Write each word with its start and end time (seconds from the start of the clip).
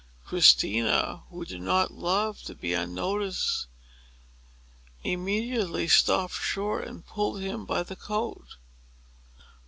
Christina, 0.25 1.21
who 1.29 1.45
did 1.45 1.61
not 1.61 1.91
love 1.91 2.41
to 2.45 2.55
be 2.55 2.73
unnoticed, 2.73 3.67
immediately 5.03 5.87
stopped 5.87 6.33
short, 6.41 6.87
and 6.87 7.05
pulled 7.05 7.39
him 7.39 7.67
by 7.67 7.83
the 7.83 7.95
coat. 7.95 8.57